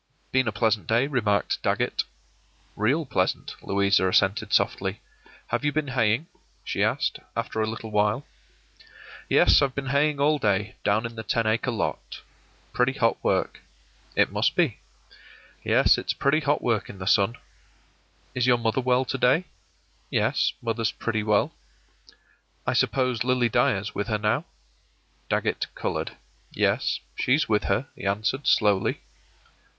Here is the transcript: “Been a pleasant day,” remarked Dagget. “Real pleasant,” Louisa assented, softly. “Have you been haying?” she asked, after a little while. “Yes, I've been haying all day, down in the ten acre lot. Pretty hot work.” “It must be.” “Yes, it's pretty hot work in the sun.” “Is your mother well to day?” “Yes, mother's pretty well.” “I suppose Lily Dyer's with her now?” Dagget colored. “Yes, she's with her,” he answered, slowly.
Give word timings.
“Been 0.31 0.47
a 0.47 0.51
pleasant 0.51 0.87
day,” 0.87 1.05
remarked 1.05 1.61
Dagget. 1.61 2.05
“Real 2.75 3.05
pleasant,” 3.05 3.53
Louisa 3.61 4.07
assented, 4.07 4.51
softly. 4.51 4.99
“Have 5.49 5.63
you 5.63 5.71
been 5.71 5.89
haying?” 5.89 6.25
she 6.63 6.83
asked, 6.83 7.19
after 7.35 7.61
a 7.61 7.67
little 7.67 7.91
while. 7.91 8.25
“Yes, 9.29 9.61
I've 9.61 9.75
been 9.75 9.89
haying 9.93 10.19
all 10.19 10.39
day, 10.39 10.75
down 10.83 11.05
in 11.05 11.13
the 11.15 11.21
ten 11.21 11.45
acre 11.45 11.69
lot. 11.69 12.21
Pretty 12.73 12.93
hot 12.93 13.23
work.” 13.23 13.61
“It 14.15 14.31
must 14.31 14.55
be.” 14.55 14.79
“Yes, 15.63 15.99
it's 15.99 16.13
pretty 16.13 16.39
hot 16.39 16.63
work 16.63 16.89
in 16.89 16.97
the 16.97 17.05
sun.” 17.05 17.37
“Is 18.33 18.47
your 18.47 18.57
mother 18.57 18.81
well 18.81 19.05
to 19.05 19.19
day?” 19.19 19.45
“Yes, 20.09 20.53
mother's 20.63 20.91
pretty 20.91 21.21
well.” 21.21 21.53
“I 22.65 22.73
suppose 22.73 23.23
Lily 23.23 23.49
Dyer's 23.49 23.93
with 23.93 24.07
her 24.07 24.17
now?” 24.17 24.45
Dagget 25.29 25.67
colored. 25.75 26.17
“Yes, 26.51 26.99
she's 27.15 27.47
with 27.47 27.65
her,” 27.65 27.89
he 27.95 28.07
answered, 28.07 28.47
slowly. 28.47 29.01